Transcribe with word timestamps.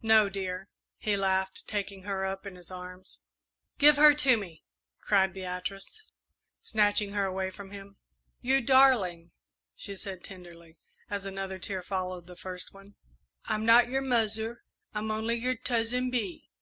"No, 0.00 0.30
dear," 0.30 0.70
he 0.96 1.18
laughed, 1.18 1.64
taking 1.68 2.04
her 2.04 2.24
up 2.24 2.46
in 2.46 2.56
his 2.56 2.70
arms. 2.70 3.20
"Give 3.76 3.96
her 3.98 4.14
to 4.14 4.38
me!" 4.38 4.64
cried 5.02 5.34
Beatrice, 5.34 6.14
snatching 6.62 7.12
her 7.12 7.26
away 7.26 7.50
from 7.50 7.70
him. 7.70 7.98
"You 8.40 8.62
darling," 8.62 9.32
she 9.76 9.96
said 9.96 10.24
tenderly, 10.24 10.78
as 11.10 11.26
another 11.26 11.58
tear 11.58 11.82
followed 11.82 12.26
the 12.26 12.36
first 12.36 12.72
one; 12.72 12.94
"I'm 13.44 13.66
not 13.66 13.88
your 13.90 14.00
'muzzer,' 14.00 14.62
I'm 14.94 15.10
only 15.10 15.34
your 15.34 15.56
'Tuzzin 15.56 16.10
Bee.'" 16.10 16.48